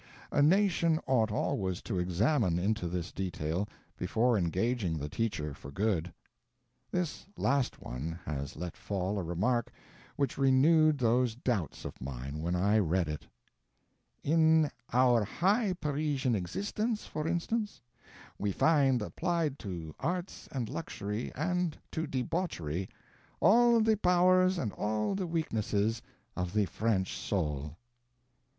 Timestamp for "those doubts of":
10.97-12.01